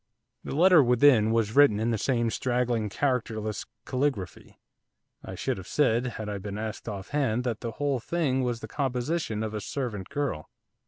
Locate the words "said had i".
5.67-6.39